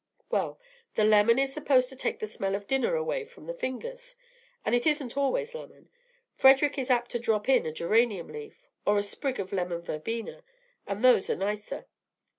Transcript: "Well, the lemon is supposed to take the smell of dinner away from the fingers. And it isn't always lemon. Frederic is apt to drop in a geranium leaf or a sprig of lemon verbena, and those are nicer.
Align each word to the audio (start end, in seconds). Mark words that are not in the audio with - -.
"Well, 0.31 0.59
the 0.95 1.03
lemon 1.03 1.37
is 1.37 1.53
supposed 1.53 1.87
to 1.89 1.95
take 1.95 2.17
the 2.17 2.25
smell 2.25 2.55
of 2.55 2.65
dinner 2.65 2.95
away 2.95 3.23
from 3.23 3.43
the 3.43 3.53
fingers. 3.53 4.15
And 4.65 4.73
it 4.73 4.87
isn't 4.87 5.15
always 5.15 5.53
lemon. 5.53 5.89
Frederic 6.33 6.79
is 6.79 6.89
apt 6.89 7.11
to 7.11 7.19
drop 7.19 7.47
in 7.47 7.67
a 7.67 7.71
geranium 7.71 8.29
leaf 8.29 8.67
or 8.83 8.97
a 8.97 9.03
sprig 9.03 9.39
of 9.39 9.53
lemon 9.53 9.81
verbena, 9.83 10.43
and 10.87 11.03
those 11.03 11.29
are 11.29 11.35
nicer. 11.35 11.85